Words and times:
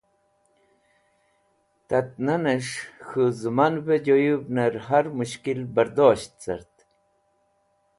Tat 1.87 2.09
Nan 2.25 2.43
es̃h 2.55 2.77
K̃hu 3.07 3.23
Zemanve 3.41 3.95
Joyuvner 4.05 4.73
har 4.87 5.05
Musibat 5.17 5.59
Bardosht 5.75 6.31
Cart 6.43 6.73